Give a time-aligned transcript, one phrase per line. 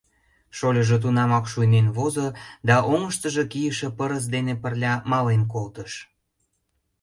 [0.57, 2.27] Шольыжо тунамак шуйнен возо
[2.67, 5.91] да оҥыштыжо кийыше пырыс дене пырля мален колтыш.